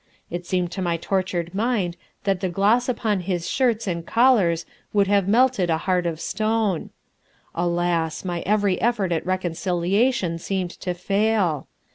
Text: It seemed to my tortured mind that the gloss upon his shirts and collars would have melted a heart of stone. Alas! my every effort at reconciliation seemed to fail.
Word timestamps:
It 0.31 0.47
seemed 0.47 0.71
to 0.71 0.81
my 0.81 0.97
tortured 0.97 1.53
mind 1.53 1.95
that 2.23 2.39
the 2.39 2.49
gloss 2.49 2.89
upon 2.89 3.19
his 3.19 3.47
shirts 3.47 3.85
and 3.85 4.03
collars 4.03 4.65
would 4.93 5.05
have 5.05 5.27
melted 5.27 5.69
a 5.69 5.77
heart 5.77 6.07
of 6.07 6.19
stone. 6.19 6.89
Alas! 7.53 8.25
my 8.25 8.41
every 8.43 8.81
effort 8.81 9.11
at 9.11 9.23
reconciliation 9.27 10.39
seemed 10.39 10.71
to 10.71 10.95
fail. 10.95 11.67